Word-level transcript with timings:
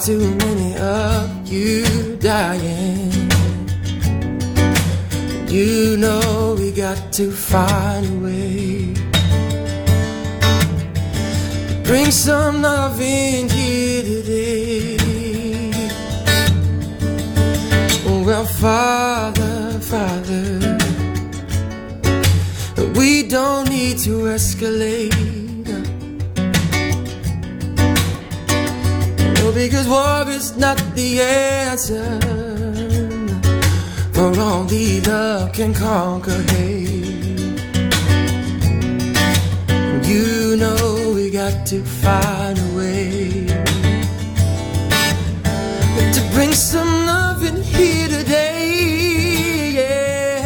To. 0.00 0.39
got 41.50 41.66
to 41.66 41.82
find 41.84 42.58
a 42.58 42.76
way 42.76 43.46
to 46.14 46.20
bring 46.32 46.52
some 46.52 47.06
love 47.06 47.44
in 47.44 47.62
here 47.62 48.08
today. 48.08 49.72
Yeah. 49.78 50.36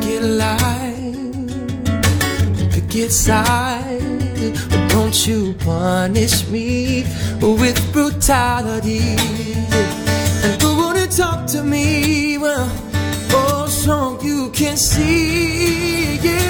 Get 0.00 0.22
alive, 0.22 1.38
get 2.88 3.12
side, 3.12 4.54
but 4.70 4.88
don't 4.90 5.26
you 5.26 5.54
punish 5.54 6.46
me 6.48 7.04
with 7.40 7.78
brutality. 7.92 9.16
And 10.44 10.60
who 10.60 10.76
wanna 10.76 11.06
talk 11.06 11.46
to 11.48 11.62
me? 11.62 12.38
Well, 12.38 12.68
oh, 13.32 13.66
so 13.68 14.18
you 14.22 14.50
can 14.50 14.76
see. 14.76 16.16
Yeah. 16.16 16.43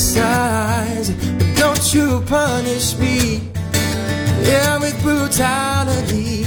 but 0.00 1.56
don't 1.56 1.92
you 1.92 2.22
punish 2.26 2.96
me, 2.96 3.40
yeah, 4.42 4.78
with 4.78 5.00
brutality. 5.02 6.39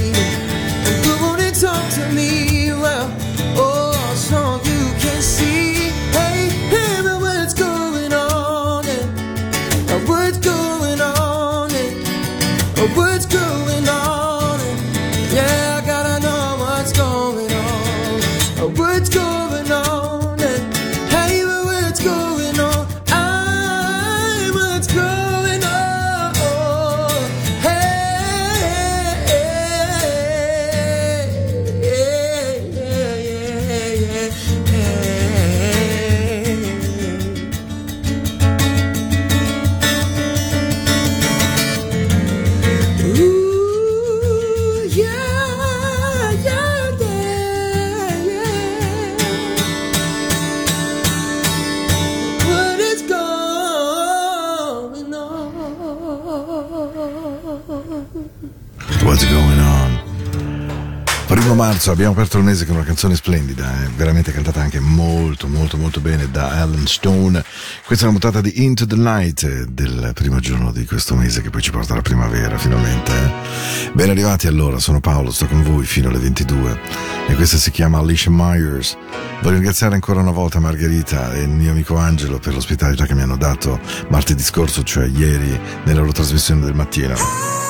marzo 61.66 61.92
abbiamo 61.92 62.12
aperto 62.12 62.36
il 62.36 62.44
mese 62.44 62.66
con 62.66 62.76
una 62.76 62.84
canzone 62.84 63.14
splendida, 63.14 63.82
eh? 63.82 63.88
veramente 63.96 64.32
cantata 64.32 64.60
anche 64.60 64.80
molto 64.80 65.48
molto 65.48 65.78
molto 65.78 66.00
bene 66.00 66.30
da 66.30 66.60
Alan 66.60 66.86
Stone. 66.86 67.42
Questa 67.86 68.04
è 68.04 68.08
una 68.08 68.18
mutata 68.18 68.42
di 68.42 68.62
Into 68.62 68.86
the 68.86 68.96
Night 68.96 69.44
eh, 69.44 69.64
del 69.70 70.10
primo 70.12 70.40
giorno 70.40 70.72
di 70.72 70.84
questo 70.84 71.14
mese 71.14 71.40
che 71.40 71.48
poi 71.48 71.62
ci 71.62 71.70
porta 71.70 71.94
alla 71.94 72.02
primavera 72.02 72.58
finalmente. 72.58 73.12
Eh? 73.12 73.90
Ben 73.94 74.10
arrivati 74.10 74.46
allora, 74.46 74.78
sono 74.78 75.00
Paolo, 75.00 75.30
sto 75.30 75.46
con 75.46 75.62
voi 75.62 75.86
fino 75.86 76.10
alle 76.10 76.18
22 76.18 76.80
e 77.28 77.34
questa 77.34 77.56
si 77.56 77.70
chiama 77.70 77.98
Alicia 77.98 78.28
Myers. 78.30 78.98
Voglio 79.40 79.54
ringraziare 79.54 79.94
ancora 79.94 80.20
una 80.20 80.32
volta 80.32 80.60
Margherita 80.60 81.32
e 81.32 81.44
il 81.44 81.48
mio 81.48 81.70
amico 81.70 81.96
Angelo 81.96 82.38
per 82.38 82.52
l'ospitalità 82.52 83.06
che 83.06 83.14
mi 83.14 83.22
hanno 83.22 83.38
dato 83.38 83.80
martedì 84.08 84.42
scorso, 84.42 84.82
cioè 84.82 85.06
ieri, 85.06 85.58
nella 85.84 86.00
loro 86.00 86.12
trasmissione 86.12 86.62
del 86.66 86.74
mattino. 86.74 87.63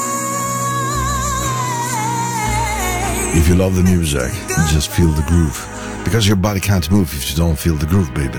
If 3.37 3.49
you 3.49 3.57
love 3.57 3.75
the 3.75 3.83
music, 3.83 4.31
just 4.71 4.91
feel 4.91 5.13
the 5.13 5.23
groove. 5.23 5.59
Because 6.05 6.27
your 6.27 6.37
body 6.37 6.61
can't 6.61 6.89
move 6.91 7.13
if 7.13 7.29
you 7.29 7.37
don't 7.37 7.59
feel 7.59 7.77
the 7.77 7.85
groove, 7.85 8.11
baby. 8.13 8.39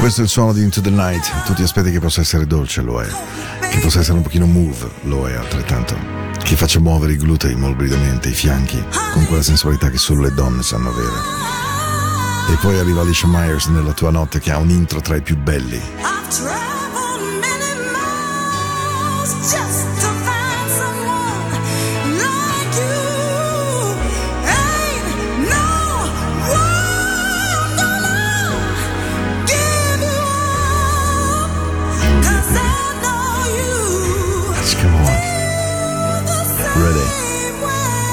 Questo 0.00 0.20
è 0.20 0.24
il 0.24 0.30
suono 0.30 0.52
di 0.52 0.62
Into 0.62 0.80
the 0.80 0.90
Night, 0.90 1.44
tutti 1.44 1.62
aspetti 1.62 1.90
che 1.90 2.00
possa 2.00 2.20
essere 2.20 2.46
dolce, 2.46 2.82
lo 2.82 3.00
è, 3.00 3.08
che 3.70 3.78
possa 3.78 4.00
essere 4.00 4.16
un 4.16 4.22
pochino 4.22 4.46
move, 4.46 4.90
lo 5.02 5.28
è 5.28 5.34
altrettanto, 5.34 5.96
che 6.42 6.56
faccia 6.56 6.80
muovere 6.80 7.12
i 7.14 7.16
glutei 7.16 7.54
morbidamente, 7.54 8.28
i 8.28 8.34
fianchi, 8.34 8.84
con 9.12 9.24
quella 9.26 9.42
sensualità 9.42 9.90
che 9.90 9.98
solo 9.98 10.22
le 10.22 10.34
donne 10.34 10.62
sanno 10.62 10.90
avere. 10.90 11.55
E 12.48 12.56
poi 12.60 12.78
arriva 12.78 13.00
Alicia 13.00 13.26
Myers 13.26 13.66
nella 13.66 13.92
tua 13.92 14.10
notte 14.10 14.38
che 14.38 14.52
ha 14.52 14.58
un 14.58 14.70
intro 14.70 15.00
tra 15.00 15.16
i 15.16 15.22
più 15.22 15.36
belli. 15.36 15.82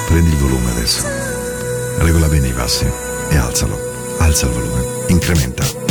Prendi 0.07 0.29
il 0.29 0.37
volume 0.37 0.69
adesso. 0.71 1.07
Regola 1.97 2.27
bene 2.27 2.47
i 2.47 2.53
bassi 2.53 2.85
e 3.29 3.35
alzalo. 3.35 3.92
Alza 4.19 4.45
il 4.47 4.53
volume, 4.53 4.85
incrementa. 5.07 5.82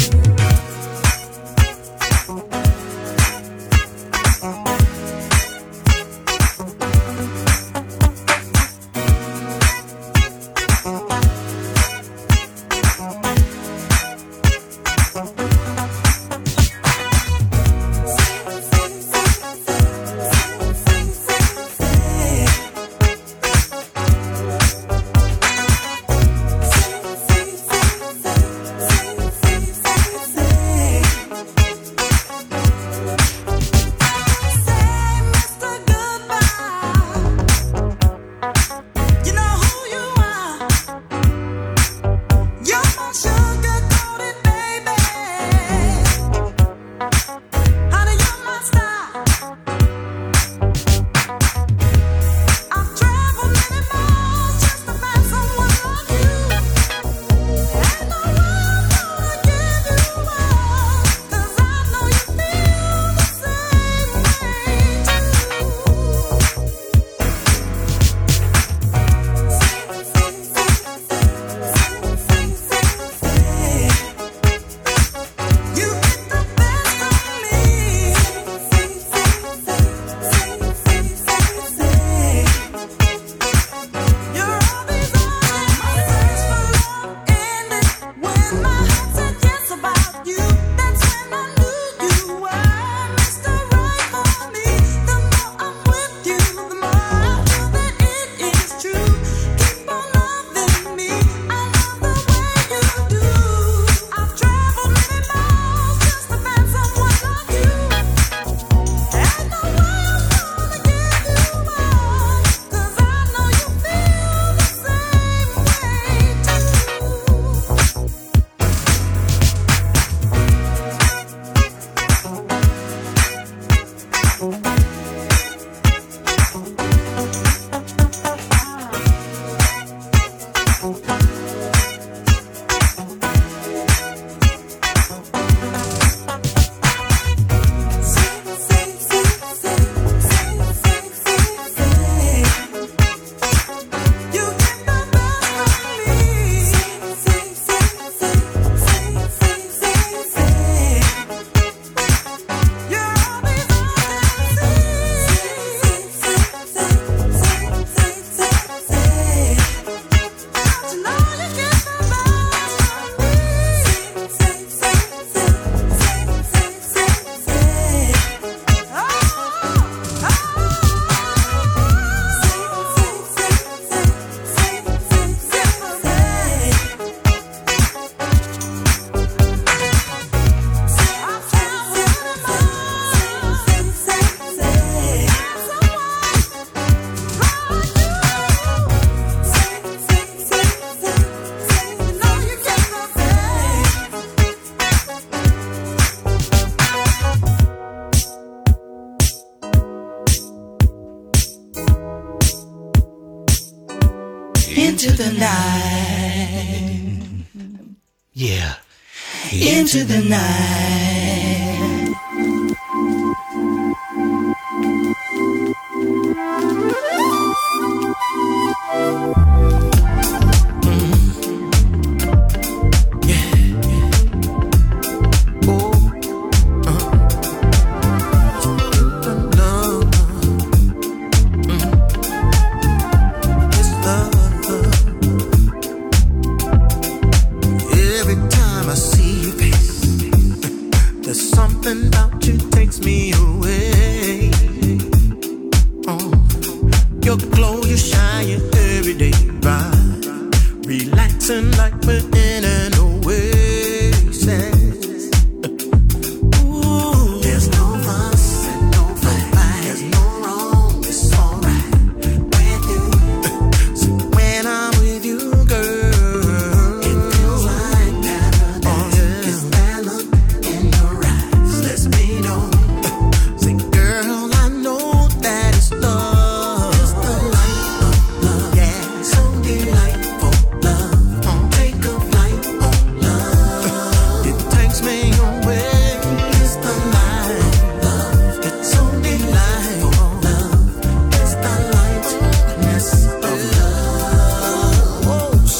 night. 210.32 210.71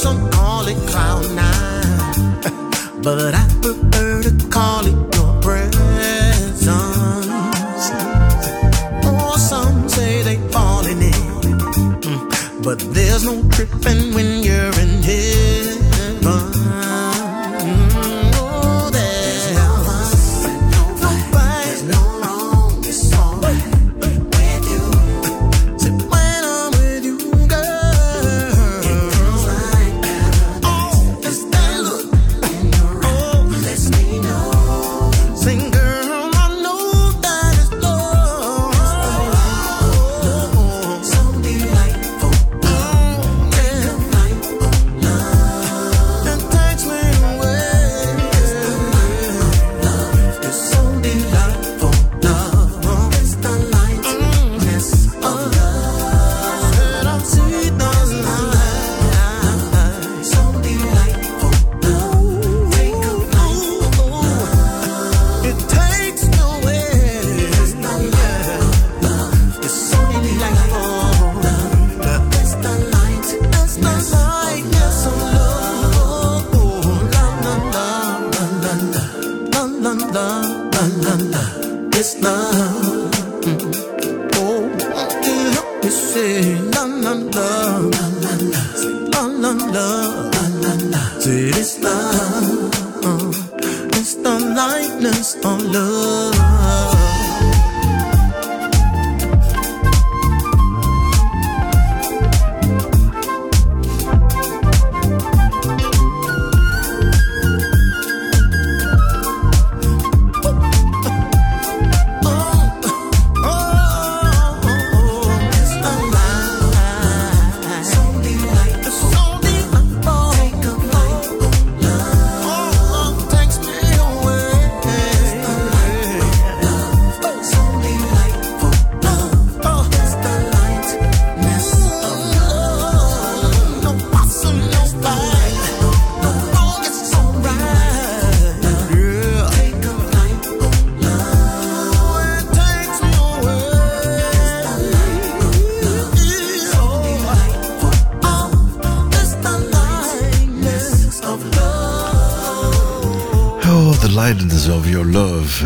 some 0.02 0.28
call 0.32 0.66
it 0.66 0.76
cloud 0.88 1.24
nine, 1.30 3.02
but 3.02 3.34
I 3.34 3.46
prefer 3.62 4.22
to 4.24 4.48
call 4.48 4.84
it 4.84 4.98
your 5.14 5.40
presence. 5.40 6.66
Or 9.06 9.38
some 9.38 9.88
say 9.88 10.22
they 10.22 10.38
falling 10.48 11.02
in, 11.02 11.58
mm, 12.02 12.64
but 12.64 12.80
there's 12.92 13.24
no 13.24 13.48
tripping 13.50 14.12
when 14.12 14.41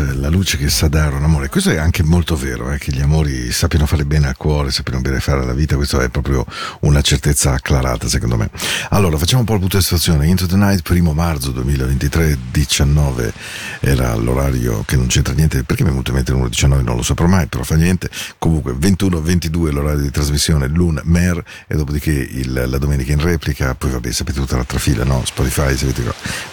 la 0.03 0.29
luce 0.29 0.57
che 0.57 0.69
sa 0.69 0.87
dare 0.87 1.15
un 1.15 1.23
amore. 1.23 1.49
Questo 1.49 1.71
è 1.71 1.77
anche 1.77 2.03
molto 2.03 2.35
vero, 2.35 2.71
eh, 2.71 2.77
che 2.77 2.91
gli 2.91 3.01
amori 3.01 3.51
sappiano 3.51 3.85
fare 3.85 4.05
bene 4.05 4.27
al 4.27 4.37
cuore, 4.37 4.71
sappiano 4.71 5.01
bene 5.01 5.19
fare 5.19 5.41
alla 5.41 5.53
vita, 5.53 5.75
questo 5.75 5.99
è 5.99 6.09
proprio 6.09 6.45
una 6.81 7.01
certezza 7.01 7.53
acclarata 7.53 8.07
secondo 8.07 8.37
me. 8.37 8.49
Allora, 8.89 9.17
facciamo 9.17 9.41
un 9.41 9.45
po' 9.45 9.53
il 9.53 9.59
punto 9.59 9.77
di 9.77 9.83
situazione. 9.83 10.27
Into 10.27 10.45
the 10.45 10.55
Night, 10.55 10.81
primo 10.81 11.13
marzo 11.13 11.51
2023, 11.51 12.37
19, 12.51 13.33
era 13.79 14.13
l'orario 14.15 14.83
che 14.85 14.95
non 14.95 15.07
c'entra 15.07 15.33
niente, 15.33 15.63
perché 15.63 15.83
mi 15.83 15.89
è 15.89 15.91
venuto 15.91 16.09
in 16.11 16.15
mente 16.15 16.31
il 16.31 16.37
numero 16.37 16.53
19, 16.53 16.83
non 16.83 16.95
lo 16.95 17.03
saprò 17.03 17.27
mai, 17.27 17.47
però 17.47 17.63
fa 17.63 17.75
niente. 17.75 18.09
Comunque, 18.37 18.73
21-22 18.73 19.71
l'orario 19.71 20.01
di 20.01 20.11
trasmissione, 20.11 20.67
l'un 20.67 20.99
mer, 21.03 21.43
e 21.67 21.75
dopodiché 21.75 22.11
il- 22.11 22.65
la 22.67 22.77
domenica 22.77 23.11
in 23.11 23.21
replica, 23.21 23.75
poi 23.75 23.91
vabbè, 23.91 24.11
sapete 24.11 24.39
tutta 24.39 24.55
l'altra 24.55 24.79
fila, 24.79 25.03
no? 25.03 25.23
Spotify, 25.25 25.75
se 25.75 25.85
avete 25.85 26.03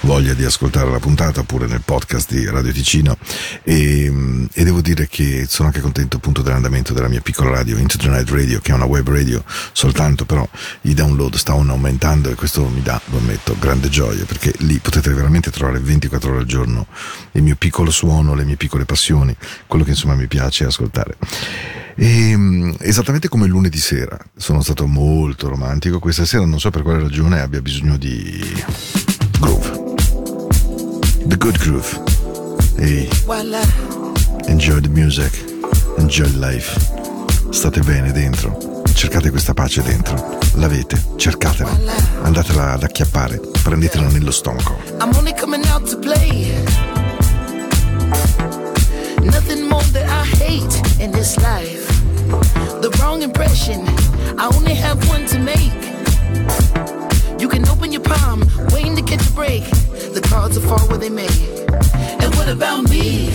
voglia 0.00 0.34
di 0.34 0.44
ascoltare 0.44 0.90
la 0.90 0.98
puntata, 0.98 1.40
oppure 1.40 1.66
nel 1.66 1.82
podcast 1.84 2.32
di 2.32 2.44
Radio 2.46 2.72
Ticino 2.72 3.16
e, 3.62 4.08
mm, 4.10 4.46
e 4.52 4.64
devo 4.64 4.80
dire 4.80 5.06
che 5.08 5.46
sono 5.48 5.68
anche 5.68 5.80
contento 5.80 6.16
appunto 6.16 6.42
dell'andamento 6.42 6.92
della 6.92 7.08
mia 7.08 7.20
piccola 7.20 7.50
radio 7.50 7.76
Into 7.78 7.96
the 7.96 8.08
Night 8.08 8.30
Radio 8.30 8.60
che 8.60 8.72
è 8.72 8.74
una 8.74 8.84
web 8.84 9.08
radio 9.08 9.42
soltanto 9.72 10.24
però 10.24 10.48
i 10.82 10.94
download 10.94 11.34
stavano 11.36 11.72
aumentando 11.72 12.30
e 12.30 12.34
questo 12.34 12.66
mi 12.68 12.82
dà, 12.82 13.00
lo 13.06 13.18
ammetto, 13.18 13.56
grande 13.58 13.88
gioia 13.88 14.24
perché 14.24 14.52
lì 14.58 14.78
potete 14.78 15.10
veramente 15.12 15.50
trovare 15.50 15.78
24 15.78 16.30
ore 16.30 16.38
al 16.40 16.46
giorno 16.46 16.86
il 17.32 17.42
mio 17.42 17.56
piccolo 17.56 17.90
suono, 17.90 18.34
le 18.34 18.44
mie 18.44 18.56
piccole 18.56 18.84
passioni, 18.84 19.34
quello 19.66 19.84
che 19.84 19.90
insomma 19.90 20.14
mi 20.14 20.26
piace 20.26 20.64
ascoltare. 20.64 21.16
E, 21.96 22.36
mm, 22.36 22.74
esattamente 22.80 23.28
come 23.28 23.46
lunedì 23.46 23.78
sera 23.78 24.18
sono 24.36 24.62
stato 24.62 24.86
molto 24.86 25.48
romantico, 25.48 25.98
questa 25.98 26.24
sera 26.24 26.44
non 26.44 26.58
so 26.58 26.70
per 26.70 26.82
quale 26.82 27.00
ragione 27.00 27.40
abbia 27.40 27.60
bisogno 27.60 27.96
di 27.96 28.64
groove. 29.38 29.82
The 31.26 31.36
good 31.36 31.58
groove. 31.58 32.13
Ehi, 32.76 33.08
enjoy 34.46 34.80
the 34.80 34.88
music, 34.88 35.32
enjoy 35.98 36.28
life. 36.38 36.78
State 37.50 37.80
bene 37.80 38.12
dentro, 38.12 38.82
cercate 38.94 39.30
questa 39.30 39.54
pace 39.54 39.82
dentro. 39.82 40.38
L'avete, 40.54 41.00
cercatela, 41.16 41.70
andatela 42.22 42.72
ad 42.72 42.82
acchiappare, 42.82 43.40
prendetela 43.62 44.08
nello 44.08 44.30
stomaco. 44.30 44.76
I'm 45.00 45.14
only 45.16 45.32
coming 45.34 45.64
out 45.66 45.88
to 45.90 45.98
play. 45.98 46.52
Nothing 49.22 49.68
more 49.68 49.84
that 49.92 50.08
I 50.08 50.24
hate 50.44 51.02
in 51.02 51.10
this 51.10 51.36
life. 51.38 51.86
The 52.80 52.90
wrong 53.00 53.22
impression, 53.22 53.86
I 54.36 54.48
only 54.54 54.74
have 54.74 54.98
one 55.08 55.24
to 55.26 55.38
make. 55.38 55.72
You 57.44 57.50
can 57.50 57.68
open 57.68 57.92
your 57.92 58.00
palm, 58.00 58.40
waiting 58.72 58.96
to 58.96 59.02
catch 59.02 59.28
a 59.28 59.32
break. 59.32 59.64
The 59.64 60.22
cards 60.30 60.58
will 60.58 60.66
fall 60.66 60.88
where 60.88 60.96
they 60.96 61.10
may. 61.10 61.28
And 62.22 62.34
what 62.36 62.48
about 62.48 62.88
me? 62.88 63.28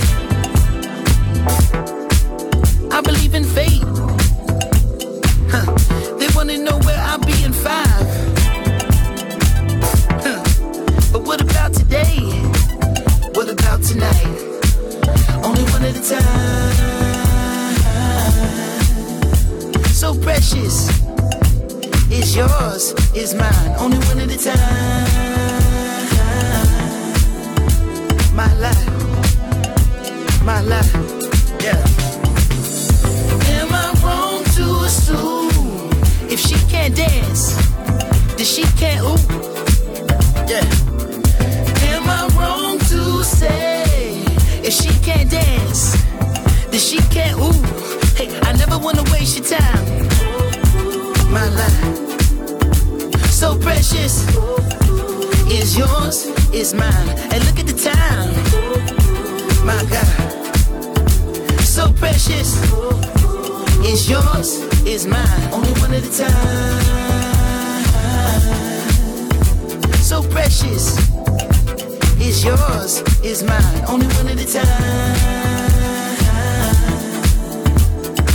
I 2.89 3.01
believe 3.01 3.35
in 3.35 3.43
fate. 3.43 3.83
Huh. 5.53 5.63
They 6.17 6.27
wanna 6.35 6.57
know 6.57 6.79
where 6.79 6.97
I'll 6.97 7.19
be 7.19 7.43
in 7.43 7.53
five. 7.53 8.07
Huh. 10.25 10.41
But 11.13 11.21
what 11.21 11.39
about 11.39 11.75
today? 11.75 12.17
What 13.35 13.47
about 13.47 13.83
tonight? 13.83 14.25
Only 15.45 15.65
one 15.69 15.83
at 15.83 15.95
a 15.95 16.01
time. 16.09 16.73
So 19.93 20.15
precious. 20.19 21.08
It's 22.11 22.35
yours, 22.35 22.93
it's 23.13 23.35
mine. 23.35 23.75
Only 23.77 23.99
one 24.07 24.19
at 24.19 24.31
a 24.31 24.37
time. 24.37 25.49
My 28.35 28.51
life. 28.55 28.89
My 30.43 30.61
life. 30.61 30.91
Yeah. 31.61 31.77
Am 33.53 33.69
I 33.71 33.93
wrong 34.03 34.43
to 34.55 34.85
assume 34.85 35.91
if 36.29 36.39
she 36.39 36.55
can't 36.67 36.95
dance, 36.95 37.53
then 38.35 38.45
she 38.45 38.63
can't 38.81 39.05
ooh? 39.05 39.19
Yeah. 40.49 40.65
Am 41.93 42.09
I 42.09 42.27
wrong 42.35 42.79
to 42.89 43.23
say 43.23 44.23
if 44.63 44.73
she 44.73 44.89
can't 45.05 45.29
dance, 45.29 45.95
then 46.71 46.79
she 46.79 46.97
can't 47.13 47.37
ooh? 47.37 47.61
Hey, 48.15 48.29
I 48.41 48.53
never 48.53 48.79
wanna 48.79 49.03
waste 49.11 49.37
your 49.37 49.45
time. 49.59 50.18
My 51.31 51.47
life, 51.49 52.19
so 53.29 53.57
precious, 53.57 54.25
is 55.47 55.77
yours, 55.77 56.25
is 56.51 56.73
mine. 56.73 57.09
And 57.31 57.45
look 57.45 57.59
at 57.59 57.67
the 57.67 57.77
time, 57.77 58.33
my 59.65 59.83
God, 59.89 60.07
so 61.61 61.93
precious, 61.93 62.57
is 63.85 64.09
yours, 64.09 64.57
is 64.85 65.05
mine. 65.05 65.53
Only 65.53 65.71
one 65.81 65.93
at 65.93 66.03
a 66.03 66.09
time. 66.17 66.99
So 70.01 70.23
precious 70.23 70.97
is 72.19 72.43
yours, 72.43 73.03
is 73.23 73.43
mine. 73.43 73.83
Only 73.87 74.07
one 74.07 74.27
at 74.29 74.39
a 74.39 74.45
time. 74.51 75.39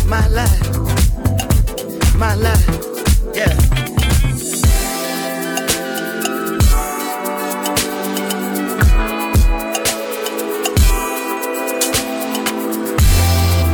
My 0.08 0.26
life, 0.28 0.73
my 2.24 2.34
life, 2.36 2.68
yeah. 3.36 3.52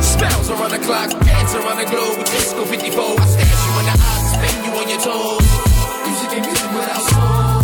Spells 0.01 0.49
around 0.49 0.71
the 0.71 0.81
clock, 0.83 1.09
dance 1.23 1.53
around 1.55 1.77
the 1.77 1.87
globe 1.91 2.25
disco 2.25 2.65
54. 2.65 3.19
I 3.19 3.25
stash 3.25 3.61
you 3.65 3.73
in 3.79 3.85
the 3.87 3.95
eyes, 4.11 4.25
spin 4.35 4.55
you 4.65 4.71
on 4.79 4.87
your 4.91 4.99
toes. 4.99 5.47
Music 6.03 6.29
ain't 6.35 6.45
music 6.45 6.71
without 6.75 7.03
soul. 7.07 7.63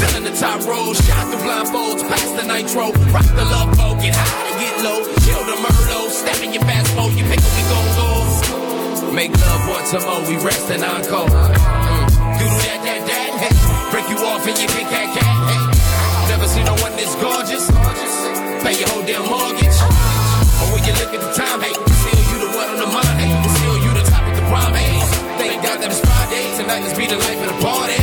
Filling 0.00 0.24
the 0.24 0.34
top 0.34 0.58
row, 0.66 0.92
shot 1.06 1.30
the 1.30 1.38
blindfolds, 1.44 2.02
pass 2.10 2.30
the 2.34 2.42
nitro, 2.42 2.90
rock 3.14 3.28
the 3.38 3.44
love 3.44 3.70
boat, 3.78 4.02
get 4.02 4.16
high 4.16 4.50
and 4.50 4.56
get 4.58 4.74
low, 4.82 4.98
kill 5.22 5.42
the 5.46 5.56
Merlot, 5.62 6.10
step 6.10 6.42
in 6.42 6.52
your 6.52 6.64
fast 6.64 6.90
mode, 6.96 7.12
you 7.12 7.24
pick 7.30 7.38
up, 7.38 7.54
we 7.54 7.62
gon' 7.70 7.88
go. 7.94 8.23
Make 9.14 9.30
love 9.30 9.68
once 9.70 9.92
a 9.94 10.00
more, 10.02 10.26
we 10.26 10.34
rest 10.42 10.66
and 10.74 10.82
encore. 10.82 11.30
Mm. 11.30 12.34
Do 12.34 12.46
that, 12.66 12.82
that, 12.82 13.00
that, 13.06 13.30
hey. 13.46 13.54
Break 13.94 14.10
you 14.10 14.18
off 14.26 14.42
and 14.42 14.58
you 14.58 14.66
kick 14.66 14.90
cat, 14.90 15.06
cat, 15.14 15.34
hey. 15.54 15.62
Never 16.34 16.50
seen 16.50 16.66
no 16.66 16.74
one 16.82 16.98
this 16.98 17.14
gorgeous. 17.22 17.70
Pay 18.66 18.74
your 18.74 18.90
whole 18.90 19.06
damn 19.06 19.22
mortgage. 19.22 19.78
Or 20.58 20.66
when 20.74 20.82
you 20.82 20.98
look 20.98 21.14
at 21.14 21.22
the 21.22 21.30
time, 21.30 21.62
hey, 21.62 21.70
still 21.78 22.22
you 22.26 22.36
the 22.42 22.50
one 22.58 22.68
on 22.74 22.78
the 22.82 22.90
mind, 22.90 23.16
hey, 23.22 23.30
still 23.54 23.78
you 23.86 23.90
the 23.94 24.02
top 24.02 24.26
of 24.26 24.34
the 24.34 24.42
prime, 24.50 24.74
hey. 24.74 24.98
Thank 25.38 25.62
God 25.62 25.78
that 25.78 25.94
it's 25.94 26.02
Friday, 26.02 26.44
tonight 26.58 26.82
let's 26.82 26.98
be 26.98 27.06
the 27.06 27.14
life 27.14 27.38
of 27.38 27.54
the 27.54 27.58
party. 27.62 28.02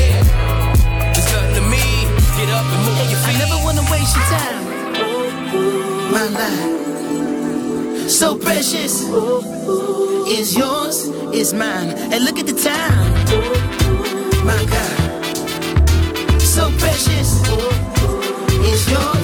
It's 1.11 1.27
nothing 1.27 1.59
to 1.59 1.63
me, 1.67 2.07
get 2.39 2.55
up 2.55 2.63
and 2.71 2.81
move 2.87 3.03
your 3.11 3.19
I 3.19 3.35
never 3.35 3.59
wanna 3.67 3.83
waste 3.91 4.15
your 4.15 4.27
time. 4.31 4.63
My 6.07 6.23
life, 6.39 7.10
so 8.11 8.37
precious, 8.37 9.03
is 10.27 10.55
yours, 10.57 11.05
is 11.33 11.53
mine. 11.53 11.89
And 12.11 12.25
look 12.25 12.37
at 12.39 12.45
the 12.45 12.53
time. 12.53 13.13
My 14.45 14.63
God, 14.75 16.41
so 16.41 16.69
precious, 16.77 17.29
is 18.71 18.91
yours, 18.91 19.20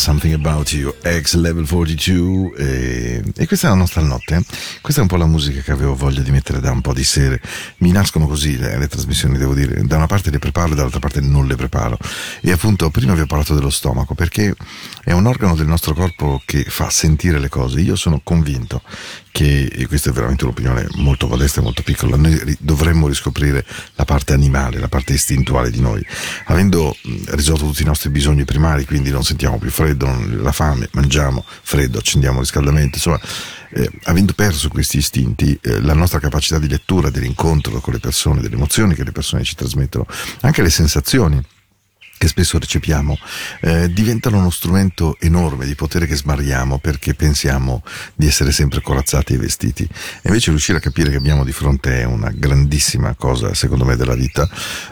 Something 0.00 0.32
About 0.32 0.72
You, 0.72 0.94
ex 1.02 1.34
Level 1.34 1.68
42. 1.68 2.56
E, 2.56 3.22
e 3.36 3.46
questa 3.46 3.66
è 3.66 3.70
la 3.70 3.76
nostra 3.76 4.00
notte. 4.00 4.36
eh. 4.36 4.44
Questa 4.80 5.00
è 5.00 5.02
un 5.02 5.10
po' 5.10 5.18
la 5.18 5.26
musica 5.26 5.60
che 5.60 5.72
avevo 5.72 5.94
voglia 5.94 6.22
di 6.22 6.30
mettere 6.30 6.58
da 6.58 6.70
un 6.70 6.80
po' 6.80 6.94
di 6.94 7.04
sere. 7.04 7.38
Mi 7.78 7.92
nascono 7.92 8.26
così 8.26 8.56
le, 8.56 8.78
le 8.78 8.88
trasmissioni, 8.88 9.36
devo 9.36 9.52
dire. 9.52 9.82
Da 9.84 9.96
una 9.96 10.06
parte 10.06 10.30
le 10.30 10.38
preparo, 10.38 10.74
dall'altra 10.74 11.00
parte 11.00 11.20
non 11.20 11.46
le 11.46 11.54
preparo. 11.54 11.98
E 12.40 12.50
appunto, 12.50 12.88
prima 12.88 13.12
vi 13.12 13.20
ho 13.20 13.26
parlato 13.26 13.54
dello 13.54 13.68
stomaco, 13.68 14.14
perché 14.14 14.54
è 15.04 15.12
un 15.12 15.26
organo 15.26 15.54
del 15.54 15.66
nostro 15.66 15.92
corpo 15.92 16.40
che 16.46 16.64
fa 16.64 16.88
sentire 16.88 17.38
le 17.38 17.50
cose. 17.50 17.80
Io 17.80 17.94
sono 17.94 18.22
convinto 18.24 18.80
che, 19.32 19.66
e 19.66 19.86
questa 19.86 20.10
è 20.10 20.12
veramente 20.12 20.44
un'opinione 20.44 20.88
molto 20.94 21.28
modesta 21.28 21.60
e 21.60 21.62
molto 21.62 21.82
piccola, 21.82 22.16
noi 22.16 22.56
dovremmo 22.58 23.06
riscoprire 23.06 23.64
parte 24.10 24.32
animale, 24.32 24.80
la 24.80 24.88
parte 24.88 25.12
istintuale 25.12 25.70
di 25.70 25.80
noi. 25.80 26.04
Avendo 26.46 26.96
risolto 27.26 27.66
tutti 27.66 27.82
i 27.82 27.84
nostri 27.84 28.10
bisogni 28.10 28.44
primari, 28.44 28.84
quindi 28.84 29.10
non 29.10 29.22
sentiamo 29.22 29.56
più 29.58 29.70
freddo, 29.70 30.12
la 30.42 30.50
fame, 30.50 30.88
mangiamo 30.94 31.44
freddo, 31.46 31.98
accendiamo 31.98 32.38
il 32.38 32.42
riscaldamento, 32.42 32.96
insomma, 32.96 33.20
eh, 33.72 33.88
avendo 34.04 34.32
perso 34.32 34.68
questi 34.68 34.98
istinti, 34.98 35.56
eh, 35.62 35.80
la 35.80 35.94
nostra 35.94 36.18
capacità 36.18 36.58
di 36.58 36.66
lettura, 36.66 37.08
dell'incontro 37.08 37.78
con 37.78 37.92
le 37.92 38.00
persone, 38.00 38.40
delle 38.40 38.56
emozioni 38.56 38.94
che 38.94 39.04
le 39.04 39.12
persone 39.12 39.44
ci 39.44 39.54
trasmettono, 39.54 40.06
anche 40.40 40.60
le 40.60 40.70
sensazioni 40.70 41.40
che 42.20 42.28
spesso 42.28 42.58
recepiamo, 42.58 43.18
eh, 43.62 43.90
diventano 43.90 44.36
uno 44.36 44.50
strumento 44.50 45.16
enorme 45.20 45.64
di 45.64 45.74
potere 45.74 46.04
che 46.04 46.14
smarriamo 46.14 46.78
perché 46.78 47.14
pensiamo 47.14 47.82
di 48.14 48.26
essere 48.26 48.52
sempre 48.52 48.82
corazzati 48.82 49.32
e 49.32 49.38
vestiti. 49.38 49.84
E 49.84 50.28
invece 50.28 50.50
riuscire 50.50 50.76
a 50.76 50.82
capire 50.82 51.08
che 51.08 51.16
abbiamo 51.16 51.44
di 51.44 51.52
fronte 51.52 52.02
è 52.02 52.04
una 52.04 52.30
grandissima 52.30 53.14
cosa, 53.14 53.54
secondo 53.54 53.86
me, 53.86 53.96
della 53.96 54.14
vita, 54.14 54.46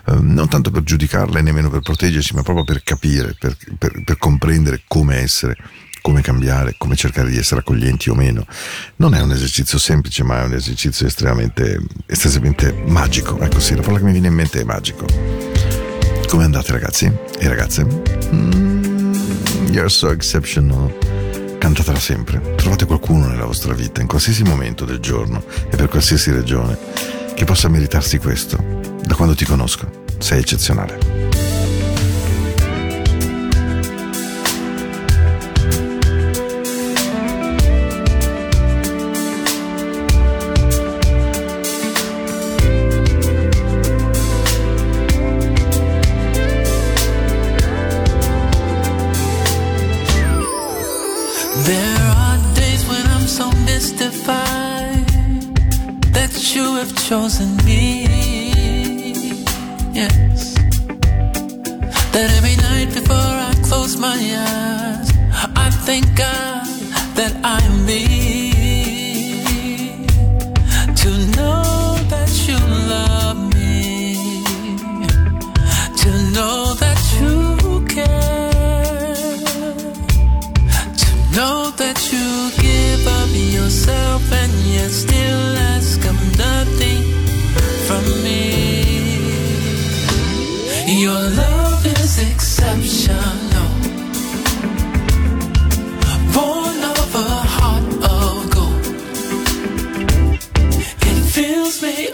eh, 0.06 0.14
non 0.14 0.48
tanto 0.48 0.70
per 0.70 0.84
giudicarla 0.84 1.40
e 1.40 1.42
nemmeno 1.42 1.68
per 1.68 1.80
proteggerci, 1.80 2.34
ma 2.34 2.42
proprio 2.42 2.64
per 2.64 2.82
capire, 2.82 3.36
per, 3.38 3.54
per- 3.76 4.02
per 4.02 4.16
comprendere 4.16 4.84
come 4.88 5.16
essere 5.16 5.54
come 6.00 6.22
cambiare, 6.22 6.76
come 6.78 6.96
cercare 6.96 7.28
di 7.28 7.36
essere 7.36 7.60
accoglienti 7.60 8.08
o 8.08 8.14
meno. 8.14 8.46
Non 8.96 9.14
è 9.14 9.20
un 9.20 9.32
esercizio 9.32 9.76
semplice, 9.76 10.22
ma 10.22 10.40
è 10.40 10.44
un 10.44 10.54
esercizio 10.54 11.06
estremamente, 11.06 11.78
estremamente 12.06 12.72
magico. 12.86 13.38
Ecco 13.38 13.60
sì, 13.60 13.74
la 13.74 13.82
parola 13.82 13.98
che 13.98 14.04
mi 14.04 14.12
viene 14.12 14.28
in 14.28 14.34
mente 14.34 14.60
è 14.60 14.64
magico. 14.64 15.67
Come 16.28 16.44
andate 16.44 16.72
ragazzi 16.72 17.10
e 17.38 17.48
ragazze? 17.48 17.84
Mm, 18.32 19.72
you're 19.72 19.88
so 19.88 20.10
exceptional. 20.10 20.92
Cantatela 21.58 21.98
sempre. 21.98 22.54
Trovate 22.56 22.84
qualcuno 22.84 23.28
nella 23.28 23.46
vostra 23.46 23.72
vita, 23.72 24.02
in 24.02 24.06
qualsiasi 24.06 24.42
momento 24.42 24.84
del 24.84 24.98
giorno 24.98 25.42
e 25.70 25.76
per 25.76 25.88
qualsiasi 25.88 26.30
regione, 26.30 26.76
che 27.34 27.44
possa 27.44 27.68
meritarsi 27.68 28.18
questo. 28.18 28.56
Da 29.02 29.14
quando 29.14 29.34
ti 29.34 29.46
conosco, 29.46 30.04
sei 30.18 30.40
eccezionale. 30.40 31.17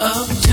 of 0.04 0.43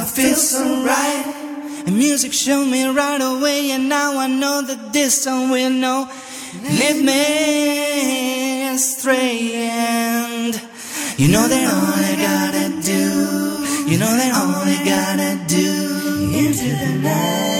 I 0.00 0.04
feel 0.04 0.34
so 0.34 0.64
right. 0.82 1.26
And 1.86 1.94
music 1.98 2.32
showed 2.32 2.64
me 2.64 2.86
right 2.86 3.20
away, 3.20 3.70
and 3.72 3.90
now 3.90 4.18
I 4.18 4.28
know 4.28 4.62
that 4.62 4.94
this 4.94 5.24
song 5.24 5.50
will 5.50 5.68
know. 5.68 6.08
Lead 6.62 7.04
me 7.04 8.68
astray, 8.68 9.52
and 9.56 10.54
you 11.18 11.28
know 11.28 11.46
that 11.46 11.64
all 11.74 12.00
I 12.10 12.16
gotta 12.16 12.70
do, 12.80 13.02
you 13.90 13.98
know 13.98 14.16
that 14.20 14.32
all 14.40 14.64
I 14.64 14.78
gotta 14.88 15.36
do 15.46 15.68
into 16.32 16.70
the 16.82 16.92
night. 17.04 17.52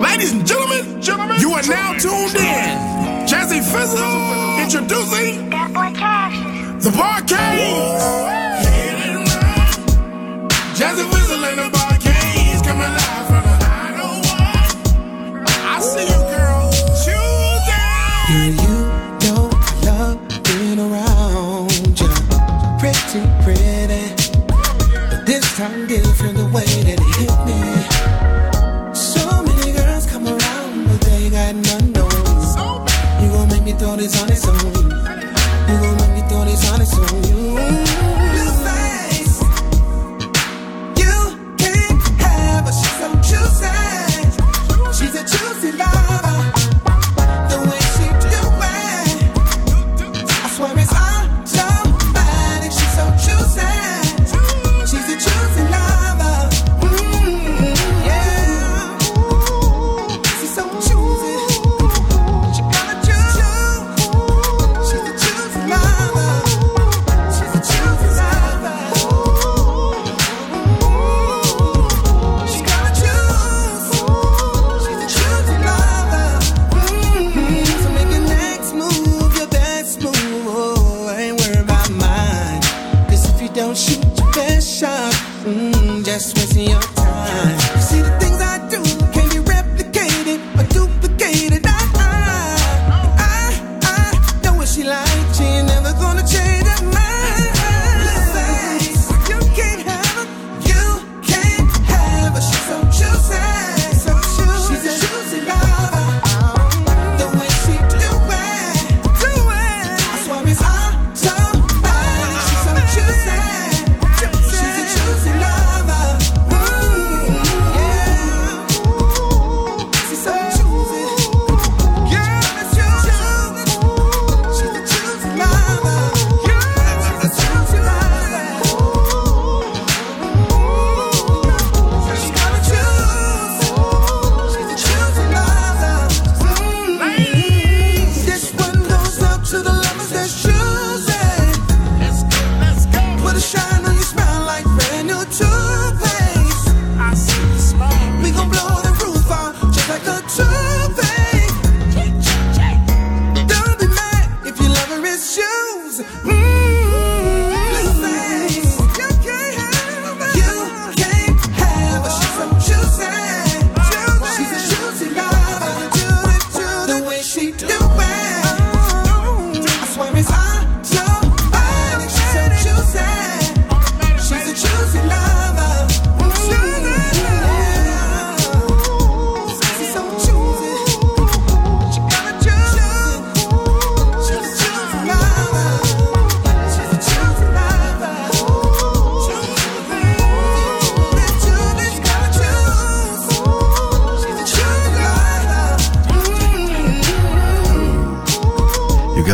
Ladies 0.00 0.32
and 0.32 0.46
gentlemen, 0.46 1.02
gentlemen, 1.02 1.38
you 1.38 1.52
are 1.52 1.66
now 1.68 1.92
tuned 1.98 2.34
in. 2.34 2.78
Jazzy 3.28 3.60
Fizzle 3.60 4.58
introducing 4.64 5.50
the 5.50 6.90
Barcades. 6.96 7.47
thought 33.78 34.00
it's 34.00 34.22
on 34.22 34.37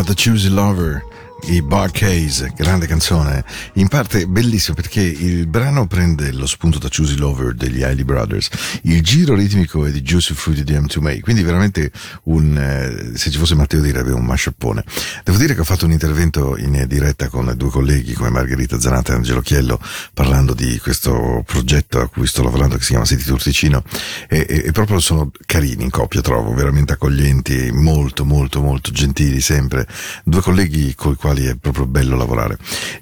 the 0.07 0.15
Choosy 0.15 0.51
Lover, 0.51 1.05
i 1.47 1.61
Bar 1.63 1.91
Case, 1.91 2.53
grande 2.57 2.87
canzone, 2.87 3.45
in 3.75 3.89
parte 3.89 4.27
bellissimo 4.27 4.75
perché 4.75 5.01
il 5.03 5.47
brano 5.47 5.87
prende 5.87 6.33
lo 6.33 6.47
spunto 6.47 6.79
da 6.79 6.89
Choosy 6.89 7.17
Lover 7.17 7.55
degli 7.55 7.83
Hailey 7.83 8.05
Brothers, 8.05 8.49
il 8.83 9.03
giro 9.03 9.35
ritmico 9.35 9.85
è 9.85 9.91
di 9.91 10.01
Juicy 10.01 10.35
Fruity 10.35 10.63
di 10.63 10.73
M2May, 10.73 11.21
quindi 11.21 11.43
veramente 11.43 11.91
un, 12.25 12.57
eh, 12.57 13.17
se 13.17 13.31
ci 13.31 13.39
fosse 13.39 13.55
Matteo 13.55 13.81
direbbe 13.81 14.13
un 14.13 14.25
mashuppone. 14.25 14.85
Devo 15.23 15.37
dire 15.37 15.55
che 15.55 15.61
ho 15.61 15.65
fatto 15.65 15.85
un 15.85 15.93
intervento 15.93 16.57
in 16.57 16.85
diretta 16.89 17.29
con 17.29 17.53
due 17.57 17.71
colleghi 17.71 18.15
come 18.15 18.31
Margherita 18.31 18.81
Zanata 18.81 19.13
e 19.13 19.17
Angelo 19.17 19.41
Chiello 19.41 19.79
parlando 20.15 20.55
di 20.55 20.79
questo 20.79 21.43
progetto 21.47 22.01
a 22.01 22.09
cui 22.09 22.27
sto 22.27 22.43
lavorando 22.43 22.77
che 22.77 22.83
si 22.83 22.91
chiama 22.91 23.05
City 23.05 23.25
Tour 23.25 23.43
Ticino 23.43 23.83
e, 24.29 24.47
e- 24.49 24.63
e 24.67 24.73
proprio 24.73 24.99
sono 24.99 25.31
carini 25.45 25.83
in 25.85 25.91
coppia, 25.91 26.21
trovo, 26.21 26.55
veramente 26.55 26.95
accoglienti, 26.95 27.71
molto 27.73 28.25
molto 28.25 28.61
molto 28.61 28.91
gentili 28.91 29.41
sempre, 29.41 29.87
due 30.25 30.41
colleghi 30.41 30.95
con 30.95 31.13
i 31.13 31.17
quali 31.17 31.34
è 31.43 31.57
proprio 31.57 31.87
bello 31.87 32.17
lavorare. 32.17 32.57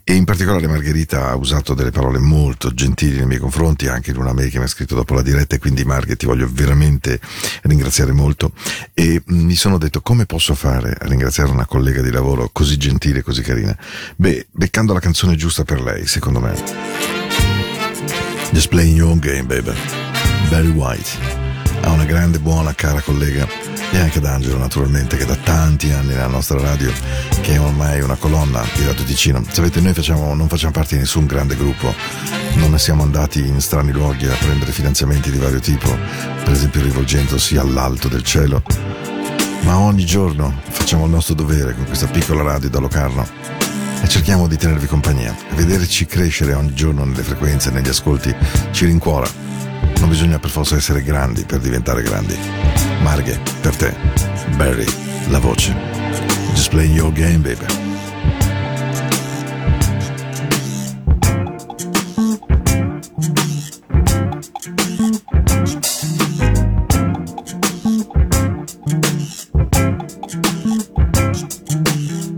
E 0.05 0.15
in 0.15 0.25
particolare 0.25 0.67
Margherita 0.67 1.29
ha 1.29 1.37
usato 1.37 1.75
delle 1.75 1.91
parole 1.91 2.19
molto 2.19 2.73
gentili 2.73 3.19
nei 3.19 3.27
miei 3.27 3.39
confronti 3.39 3.89
anche 3.89 4.11
in 4.11 4.17
una 4.17 4.33
mail 4.33 4.51
che 4.51 4.59
mi 4.59 4.65
ha 4.65 4.69
scritto 4.69 4.95
dopo 4.95 5.15
la 5.15 5.23
diretta 5.23 5.57
e 5.57 5.59
quindi 5.59 5.85
Marghe 5.85 6.17
ti 6.17 6.27
voglio 6.27 6.49
veramente 6.51 7.21
ringraziare 7.63 8.13
molto. 8.13 8.53
E 8.95 9.23
mh, 9.25 9.35
mi 9.35 9.55
sono 9.55 9.79
detto 9.79 10.01
come 10.01 10.27
posso 10.27 10.55
fare 10.55 10.97
a 10.99 11.07
ringraziare 11.07 11.51
una 11.51 11.67
collega 11.67 12.03
di 12.03 12.11
lavoro 12.11 12.51
così 12.53 12.77
gentile 12.77 13.21
e 13.21 13.23
così 13.23 13.43
carina? 13.43 13.77
Beh 14.17 14.47
beccando 14.51 14.93
la 14.93 15.01
canzone 15.01 15.37
giusta 15.37 15.65
per 15.65 15.81
lei 15.81 16.07
secondo 16.07 16.41
me. 16.41 16.55
Just 18.53 18.69
playing 18.69 18.97
your 18.97 19.11
own 19.11 19.19
game 19.19 19.45
baby. 19.45 19.73
Barry 20.51 20.69
White 20.69 21.42
a 21.83 21.91
una 21.91 22.05
grande, 22.05 22.39
buona, 22.39 22.75
cara 22.75 23.01
collega 23.01 23.47
e 23.91 23.99
anche 23.99 24.19
ad 24.19 24.25
Angelo 24.25 24.57
naturalmente 24.57 25.17
che 25.17 25.25
da 25.25 25.37
tanti 25.37 25.91
anni 25.91 26.09
nella 26.09 26.27
nostra 26.27 26.59
radio 26.61 26.91
che 27.43 27.55
è 27.55 27.61
ormai 27.61 28.01
una 28.01 28.17
colonna 28.17 28.65
di 28.75 28.85
Radio 28.85 29.05
Ticino. 29.05 29.45
Sapete 29.51 29.81
noi 29.81 29.93
facciamo, 29.93 30.35
non 30.35 30.49
facciamo 30.49 30.73
parte 30.73 30.95
di 30.95 31.01
nessun 31.01 31.27
grande 31.27 31.57
gruppo. 31.57 31.95
Non 32.55 32.71
ne 32.71 32.79
siamo 32.79 33.03
andati 33.03 33.41
in 33.47 33.61
strani 33.61 33.93
luoghi 33.93 34.27
a 34.27 34.35
prendere 34.35 34.73
finanziamenti 34.73 35.31
di 35.31 35.39
vario 35.39 35.61
tipo 35.61 35.89
per 36.45 36.53
esempio 36.53 36.83
rivolgendosi 36.83 37.57
all'alto 37.57 38.09
del 38.09 38.23
cielo. 38.23 38.63
Ma 39.63 39.79
ogni 39.79 40.05
giorno 40.05 40.61
facciamo 40.69 41.05
il 41.05 41.11
nostro 41.11 41.35
dovere 41.35 41.75
con 41.75 41.85
questa 41.85 42.07
piccola 42.07 42.43
radio 42.43 42.69
da 42.69 42.79
Locarno 42.79 43.27
e 44.03 44.09
cerchiamo 44.09 44.49
di 44.49 44.57
tenervi 44.57 44.87
compagnia. 44.87 45.35
Vederci 45.55 46.07
crescere 46.07 46.55
ogni 46.55 46.75
giorno 46.75 47.05
nelle 47.05 47.23
frequenze 47.23 47.71
negli 47.71 47.89
ascolti 47.89 48.35
ci 48.73 48.87
rincuora. 48.87 49.29
Non 50.03 50.11
bisogna 50.11 50.41
per 50.41 50.51
forza 50.51 50.75
essere 50.75 51.01
grandi 51.05 51.45
per 51.45 51.61
diventare 51.61 52.03
grandi. 52.03 52.37
Marghe, 53.03 53.41
per 53.61 53.77
te. 53.77 53.95
Barry, 54.57 54.85
la 55.29 55.39
voce. 55.39 55.73
Just 56.55 56.71
playing 56.71 56.97
your 56.97 57.13
game, 57.13 57.39
baby. 57.39 57.67
Thank 71.65 72.32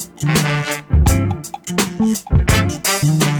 Thank 0.00 0.24
you. 3.34 3.39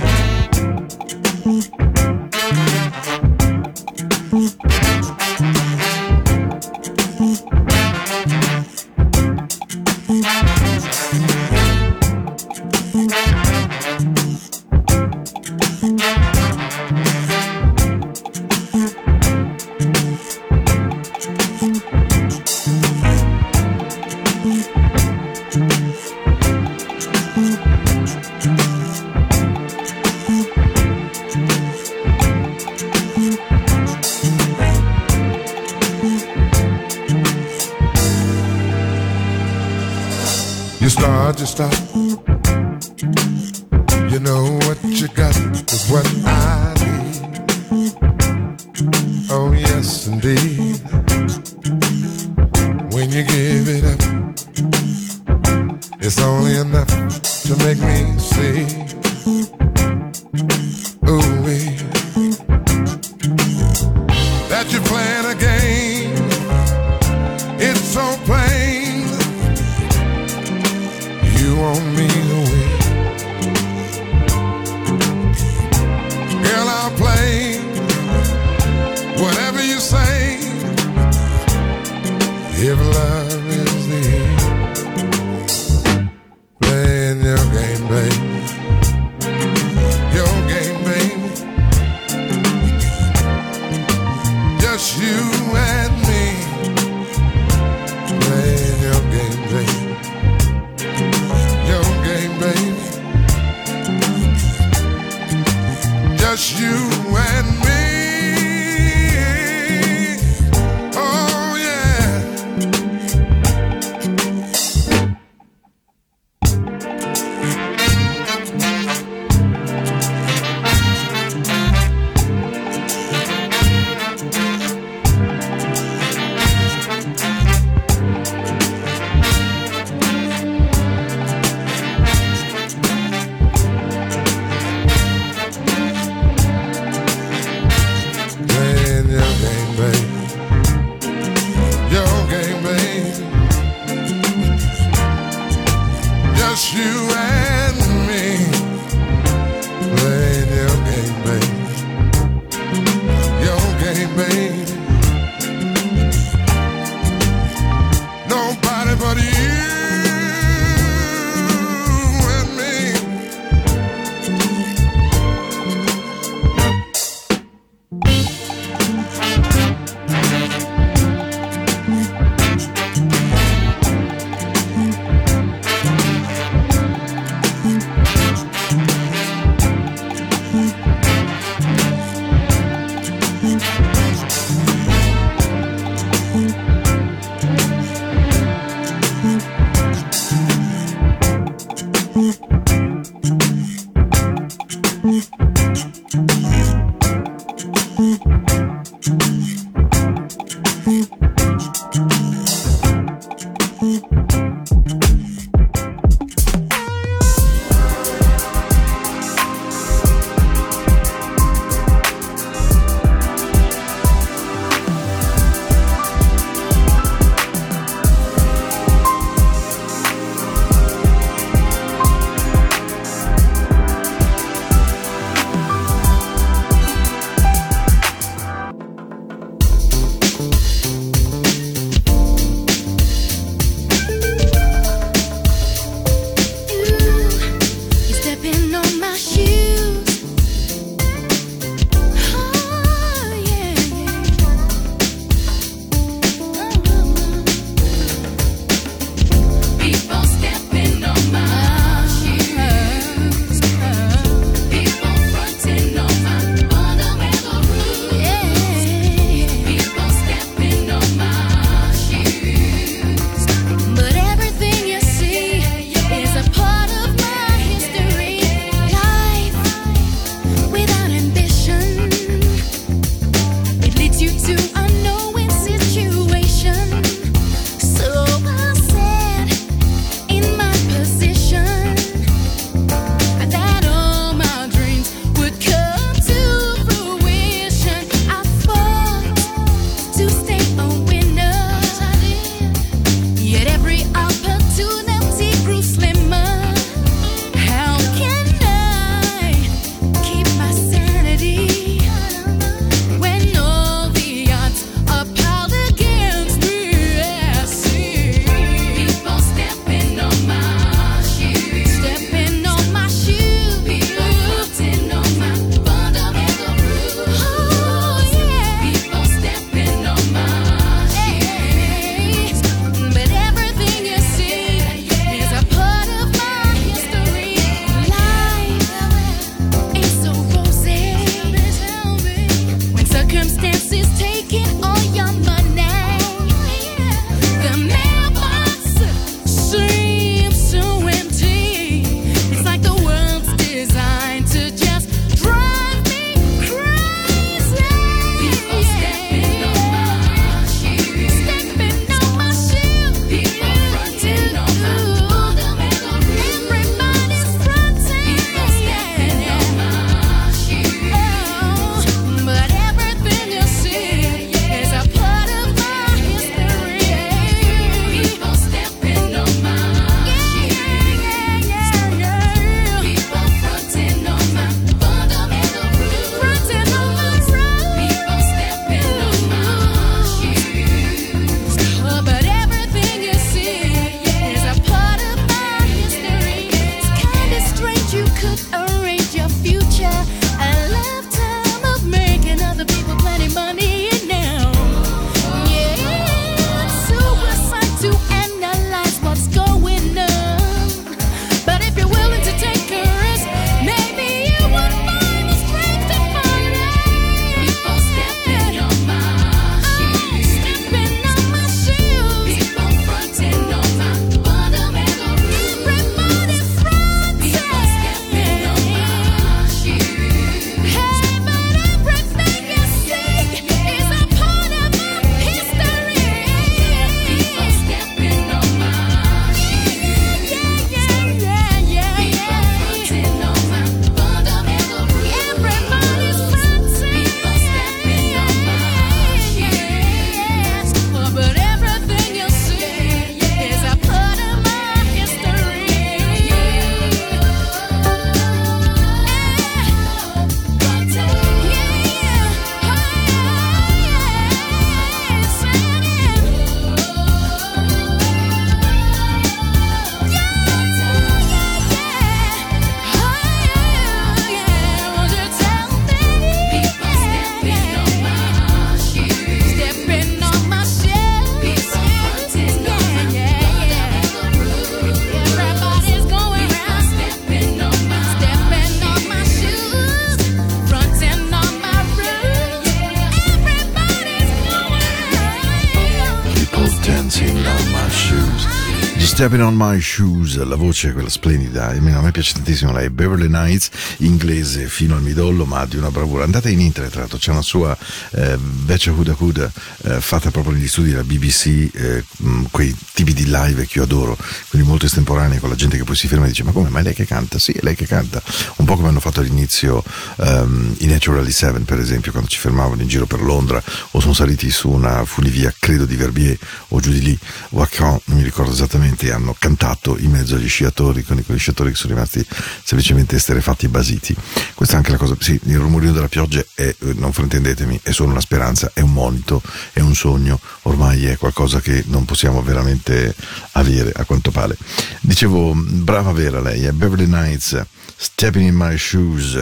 Stepping 489.40 489.62
on 489.62 489.74
My 489.74 489.98
Shoes, 489.98 490.62
la 490.64 490.76
voce 490.76 491.08
è 491.08 491.12
quella 491.14 491.30
splendida, 491.30 491.86
a 491.86 491.98
me, 491.98 492.30
piace 492.30 492.52
tantissimo 492.52 492.92
lei, 492.92 493.08
Beverly 493.08 493.46
Knights, 493.46 493.88
inglese 494.18 494.86
fino 494.86 495.14
al 495.14 495.22
midollo, 495.22 495.64
ma 495.64 495.86
di 495.86 495.96
una 495.96 496.10
bravura. 496.10 496.44
Andate 496.44 496.68
in 496.68 496.78
internet, 496.78 497.10
tra 497.10 497.20
l'altro, 497.20 497.38
c'è 497.38 497.50
una 497.50 497.62
sua 497.62 497.96
eh, 498.32 498.58
Vecchia 498.60 499.12
Huda 499.12 499.34
Huda 499.38 499.72
eh, 500.02 500.20
fatta 500.20 500.50
proprio 500.50 500.74
negli 500.74 500.86
studi 500.86 501.08
della 501.08 501.24
BBC, 501.24 501.88
eh, 501.90 502.22
mh, 502.36 502.64
quei 502.70 502.94
tipi 503.14 503.32
di 503.32 503.46
live 503.46 503.86
che 503.86 503.96
io 503.96 504.04
adoro, 504.04 504.36
quindi 504.68 504.86
molto 504.86 505.06
estemporanei 505.06 505.58
con 505.58 505.70
la 505.70 505.74
gente 505.74 505.96
che 505.96 506.04
poi 506.04 506.16
si 506.16 506.28
ferma 506.28 506.44
e 506.44 506.48
dice 506.48 506.62
ma 506.62 506.72
come, 506.72 506.90
ma 506.90 507.00
è 507.00 507.02
lei 507.02 507.14
che 507.14 507.24
canta? 507.24 507.58
Sì, 507.58 507.72
è 507.72 507.80
lei 507.80 507.94
che 507.94 508.06
canta. 508.06 508.42
Un 508.76 508.84
po' 508.84 508.96
come 508.96 509.08
hanno 509.08 509.20
fatto 509.20 509.40
all'inizio 509.40 510.04
ehm, 510.36 510.96
i 510.98 511.06
Naturally 511.06 511.50
Seven, 511.50 511.86
per 511.86 511.98
esempio, 511.98 512.30
quando 512.30 512.50
ci 512.50 512.58
fermavano 512.58 513.00
in 513.00 513.08
giro 513.08 513.24
per 513.24 513.40
Londra 513.40 513.82
o 514.10 514.20
sono 514.20 514.34
saliti 514.34 514.68
su 514.68 514.90
una 514.90 515.24
funivia, 515.24 515.72
credo 515.78 516.04
di 516.04 516.16
Verbier 516.16 516.58
o 516.88 517.00
giù 517.00 517.10
di 517.10 517.22
lì, 517.22 517.38
o 517.70 517.88
non 518.00 518.20
mi 518.26 518.42
ricordo 518.42 518.72
esattamente, 518.72 519.28
hanno 519.30 519.54
cantato 519.58 520.16
in 520.18 520.30
mezzo 520.30 520.54
agli 520.54 520.68
sciatori, 520.68 521.22
con 521.22 521.42
quegli 521.44 521.58
sciatori 521.58 521.90
che 521.90 521.96
sono 521.96 522.14
rimasti 522.14 522.44
semplicemente 522.82 523.36
esterefatti 523.36 523.86
e 523.86 523.88
basiti. 523.88 524.34
Questa 524.74 524.94
è 524.94 524.98
anche 524.98 525.12
la 525.12 525.16
cosa, 525.16 525.36
sì, 525.38 525.58
il 525.64 525.78
rumorino 525.78 526.12
della 526.12 526.28
pioggia 526.28 526.64
è, 526.74 526.82
eh, 526.82 526.96
non 527.14 527.32
fraintendetemi, 527.32 528.00
è 528.02 528.12
solo 528.12 528.30
una 528.30 528.40
speranza, 528.40 528.90
è 528.94 529.00
un 529.00 529.12
monito, 529.12 529.62
è 529.92 530.00
un 530.00 530.14
sogno, 530.14 530.60
ormai 530.82 531.26
è 531.26 531.36
qualcosa 531.36 531.80
che 531.80 532.04
non 532.06 532.24
possiamo 532.24 532.62
veramente 532.62 533.34
avere 533.72 534.12
a 534.14 534.24
quanto 534.24 534.50
pare. 534.50 534.76
Dicevo, 535.20 535.74
brava 535.74 536.32
vera 536.32 536.60
lei, 536.60 536.84
è 536.84 536.92
Beverly 536.92 537.26
Knights, 537.26 537.84
Stepping 538.16 538.66
in 538.66 538.74
My 538.74 538.96
Shoes. 538.98 539.54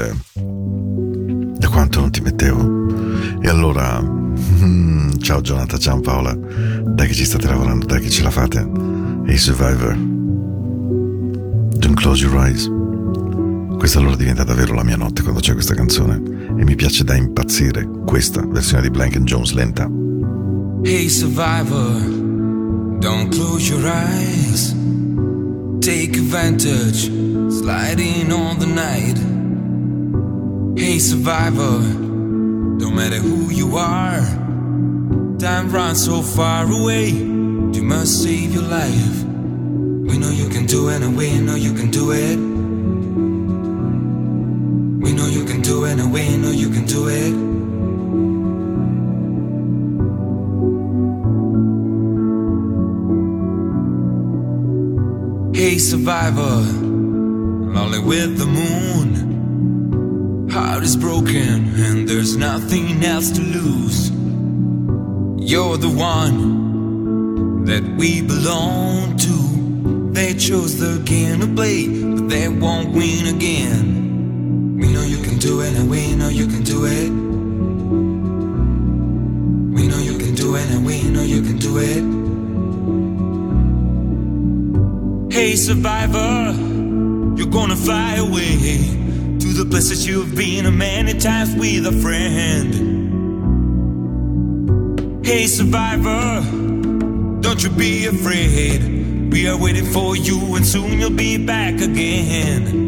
Da 1.58 1.68
quanto 1.68 2.00
non 2.00 2.10
ti 2.10 2.20
mettevo? 2.20 3.40
E 3.40 3.48
allora, 3.48 4.02
ciao 5.20 5.40
Jonathan, 5.40 5.78
ciao 5.78 6.00
Paola, 6.00 6.34
dai 6.34 7.06
che 7.06 7.14
ci 7.14 7.24
state 7.24 7.46
lavorando, 7.46 7.86
dai 7.86 8.00
che 8.00 8.10
ce 8.10 8.22
la 8.22 8.30
fate. 8.30 9.07
Hey 9.28 9.36
Survivor, 9.36 9.92
don't 11.78 11.94
close 11.96 12.24
your 12.24 12.34
eyes. 12.34 12.66
Questa 13.76 13.98
allora 13.98 14.16
diventa 14.16 14.42
davvero 14.42 14.72
la 14.72 14.82
mia 14.82 14.96
notte 14.96 15.20
quando 15.20 15.40
c'è 15.40 15.52
questa 15.52 15.74
canzone 15.74 16.14
e 16.58 16.64
mi 16.64 16.74
piace 16.74 17.04
da 17.04 17.14
impazzire 17.14 17.86
questa 18.06 18.40
versione 18.46 18.80
di 18.80 18.90
Blank 18.90 19.18
Jones 19.24 19.52
lenta. 19.52 19.86
Hey 20.82 21.10
survivor, 21.10 22.00
don't 23.00 23.28
close 23.28 23.70
your 23.70 23.84
eyes. 23.84 24.74
Take 25.80 26.18
advantage, 26.18 27.10
sliding 27.50 28.32
on 28.32 28.56
the 28.58 28.64
night. 28.64 29.18
Hey 30.74 30.98
survivor, 30.98 31.80
don't 32.78 32.94
matter 32.94 33.20
who 33.20 33.50
you 33.50 33.76
are. 33.76 34.24
Time 35.36 35.68
runs 35.70 36.02
so 36.02 36.22
far 36.22 36.64
away, 36.64 37.12
you 37.74 37.82
must 37.82 38.22
save 38.22 38.54
your 38.54 38.62
life. 38.62 39.24
We 40.08 40.18
know 40.18 40.30
you 40.30 40.48
can 40.48 40.66
do 40.66 40.88
it, 40.88 41.02
and 41.02 41.16
we 41.16 41.38
know 41.38 41.54
you 41.54 41.74
can 41.74 41.90
do 41.90 42.12
it. 42.12 42.38
We 45.04 45.12
know 45.12 45.26
you 45.26 45.44
can 45.44 45.60
do 45.60 45.84
it, 45.84 45.98
and 45.98 46.12
we 46.12 46.36
know 46.36 46.50
you 46.50 46.70
can 46.70 46.86
do 46.86 47.08
it. 47.08 47.58
Hey 55.58 55.78
survivor, 55.78 56.62
lonely 57.74 57.98
with 57.98 58.38
the 58.38 58.46
moon. 58.46 60.48
Heart 60.50 60.84
is 60.84 60.96
broken 60.96 61.74
and 61.84 62.08
there's 62.08 62.36
nothing 62.36 63.04
else 63.04 63.32
to 63.32 63.40
lose. 63.40 64.10
You're 65.50 65.76
the 65.76 65.90
one 65.90 66.57
that 67.68 67.84
we 67.98 68.22
belong 68.22 69.14
to. 69.18 70.10
They 70.12 70.32
chose 70.32 70.78
the 70.78 71.02
game 71.04 71.40
to 71.40 71.46
play, 71.46 71.86
but 71.86 72.26
they 72.30 72.48
won't 72.48 72.92
win 72.92 73.26
again. 73.36 74.78
We 74.78 74.90
know 74.90 75.02
you 75.02 75.18
can 75.18 75.36
do 75.36 75.60
it 75.60 75.76
and 75.76 75.90
we 75.90 76.14
know 76.14 76.30
you 76.30 76.46
can 76.46 76.62
do 76.62 76.86
it. 76.86 77.10
We 79.76 79.86
know 79.86 79.98
you 79.98 80.16
can 80.16 80.34
do 80.34 80.56
it 80.56 80.70
and 80.70 80.86
we 80.86 81.02
know 81.10 81.22
you 81.22 81.42
can 81.42 81.58
do 81.58 81.76
it. 81.76 82.02
Hey 85.30 85.54
survivor, 85.54 86.54
you're 87.36 87.52
gonna 87.58 87.76
fly 87.76 88.14
away 88.14 88.78
to 89.40 89.48
the 89.52 89.66
places 89.70 90.06
you've 90.06 90.34
been 90.34 90.78
many 90.78 91.12
times 91.18 91.54
with 91.54 91.84
a 91.86 91.92
friend. 91.92 92.72
Hey 95.22 95.46
survivor, 95.46 96.57
don't 97.40 97.62
you 97.62 97.70
be 97.70 98.06
afraid. 98.06 99.30
We 99.32 99.48
are 99.48 99.56
waiting 99.56 99.86
for 99.86 100.16
you 100.16 100.54
and 100.56 100.66
soon 100.66 100.98
you'll 100.98 101.10
be 101.10 101.38
back 101.44 101.74
again. 101.80 102.87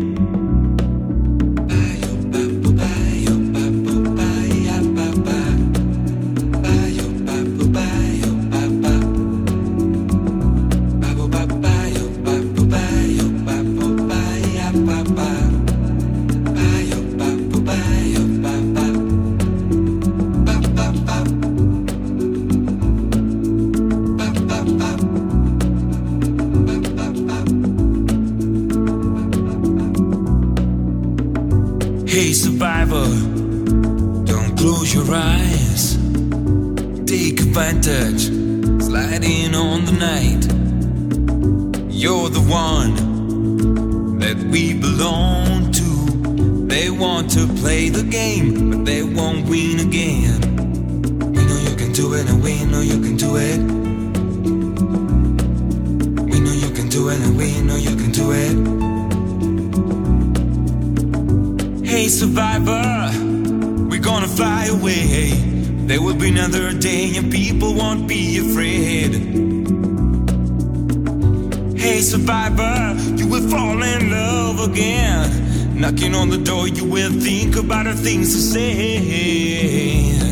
Hey 32.10 32.32
survivor, 32.32 33.06
don't 34.24 34.58
close 34.58 34.92
your 34.92 35.06
eyes. 35.14 35.94
Take 37.06 37.38
advantage, 37.38 38.24
sliding 38.82 39.54
on 39.54 39.84
the 39.84 39.92
night. 39.92 40.44
You're 41.88 42.28
the 42.28 42.40
one 42.40 44.18
that 44.18 44.36
we 44.50 44.74
belong 44.74 45.70
to. 45.70 46.66
They 46.66 46.90
want 46.90 47.30
to 47.30 47.46
play 47.62 47.90
the 47.90 48.02
game, 48.02 48.70
but 48.70 48.84
they 48.84 49.04
won't 49.04 49.48
win 49.48 49.78
again. 49.78 50.40
We 51.32 51.44
know 51.44 51.58
you 51.60 51.76
can 51.76 51.92
do 51.92 52.14
it, 52.14 52.28
and 52.28 52.42
we 52.42 52.64
know 52.64 52.80
you 52.80 53.00
can 53.00 53.16
do 53.16 53.36
it. 53.36 53.60
We 56.26 56.40
know 56.40 56.54
you 56.54 56.74
can 56.74 56.88
do 56.88 57.08
it, 57.08 57.20
and 57.20 57.36
we 57.38 57.60
know 57.60 57.76
you 57.76 57.94
can 57.94 58.10
do 58.10 58.32
it. 58.32 58.99
Hey 62.00 62.08
survivor, 62.08 63.10
we're 63.90 64.00
gonna 64.00 64.26
fly 64.26 64.64
away. 64.68 65.32
There 65.86 66.00
will 66.00 66.14
be 66.14 66.30
another 66.30 66.72
day 66.72 67.14
and 67.18 67.30
people 67.30 67.74
won't 67.74 68.08
be 68.08 68.38
afraid. 68.38 69.12
Hey 71.78 72.00
survivor, 72.00 72.96
you 73.16 73.28
will 73.28 73.46
fall 73.50 73.82
in 73.82 74.10
love 74.10 74.70
again. 74.70 75.78
Knocking 75.78 76.14
on 76.14 76.30
the 76.30 76.38
door, 76.38 76.68
you 76.68 76.86
will 76.86 77.12
think 77.12 77.56
about 77.56 77.84
the 77.84 77.92
things 77.92 78.32
to 78.32 78.40
say. 78.40 80.29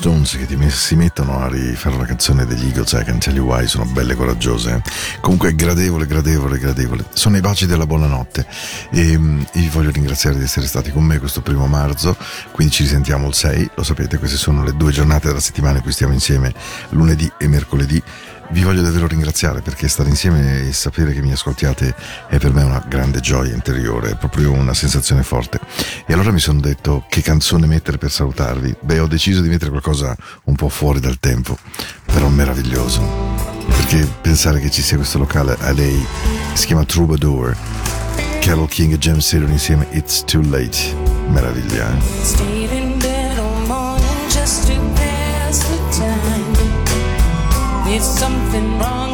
Brown 0.00 0.24
Stones 0.24 0.36
che 0.36 0.70
si 0.70 0.96
mettono 0.96 1.38
a 1.38 1.48
rifare 1.48 1.94
una 1.94 2.06
canzone 2.06 2.46
degli 2.46 2.66
Eagles, 2.66 2.92
I 2.92 3.04
Can 3.04 3.18
Tell 3.18 3.34
You 3.34 3.46
Why, 3.46 3.66
sono 3.66 3.84
belle 3.84 4.14
coraggiose. 4.14 4.70
eh. 4.76 4.82
Comunque 5.20 5.54
gradevole, 5.54 6.06
gradevole, 6.06 6.58
gradevole. 6.58 7.04
Sono 7.12 7.36
i 7.36 7.40
baci 7.40 7.66
della 7.66 7.86
buonanotte. 7.86 8.46
E, 8.90 9.12
e 9.12 9.18
vi 9.52 9.68
voglio 9.68 9.90
ringraziare 9.90 10.38
di 10.38 10.44
essere 10.44 10.66
stati 10.66 10.90
con 10.90 11.04
me 11.04 11.18
questo 11.18 11.42
primo 11.42 11.66
marzo, 11.66 12.16
quindi 12.52 12.72
ci 12.72 12.84
risentiamo 12.84 13.28
il 13.28 13.34
6, 13.34 13.70
lo 13.74 13.82
sapete, 13.82 14.18
queste 14.18 14.38
sono 14.38 14.64
le 14.64 14.74
due 14.74 14.92
giornate 14.92 15.28
della 15.28 15.40
settimana 15.40 15.76
in 15.76 15.82
cui 15.82 15.92
stiamo 15.92 16.14
insieme, 16.14 16.54
lunedì 16.90 17.30
e 17.36 17.46
mercoledì. 17.46 18.02
Vi 18.52 18.62
voglio 18.62 18.82
davvero 18.82 19.06
ringraziare 19.06 19.62
perché 19.62 19.88
stare 19.88 20.10
insieme 20.10 20.68
e 20.68 20.72
sapere 20.74 21.14
che 21.14 21.22
mi 21.22 21.32
ascoltiate 21.32 21.94
è 22.28 22.36
per 22.38 22.52
me 22.52 22.62
una 22.62 22.84
grande 22.86 23.20
gioia 23.20 23.54
interiore, 23.54 24.10
è 24.10 24.16
proprio 24.16 24.52
una 24.52 24.74
sensazione 24.74 25.22
forte. 25.22 25.58
E 26.06 26.12
allora 26.12 26.30
mi 26.32 26.38
sono 26.38 26.60
detto 26.60 27.04
che 27.08 27.22
canzone 27.22 27.66
mettere 27.66 27.96
per 27.96 28.10
salutarvi. 28.10 28.76
Beh, 28.78 28.98
ho 28.98 29.06
deciso 29.06 29.40
di 29.40 29.48
mettere 29.48 29.70
qualcosa 29.70 30.14
un 30.44 30.54
po' 30.54 30.68
fuori 30.68 31.00
dal 31.00 31.18
tempo, 31.18 31.56
però 32.04 32.28
meraviglioso. 32.28 33.00
Perché 33.68 34.06
pensare 34.20 34.60
che 34.60 34.70
ci 34.70 34.82
sia 34.82 34.98
questo 34.98 35.16
locale 35.16 35.56
a 35.58 35.72
lei, 35.72 36.06
si 36.52 36.66
chiama 36.66 36.84
Troubadour, 36.84 37.56
Carol 38.40 38.68
King 38.68 38.92
e 38.92 38.98
James 38.98 39.26
Taylor 39.26 39.48
insieme, 39.48 39.86
It's 39.92 40.24
Too 40.24 40.42
Late. 40.42 40.94
Meraviglia, 41.28 41.90
eh? 41.90 42.91
It's 47.94 48.06
something 48.06 48.78
wrong. 48.78 49.11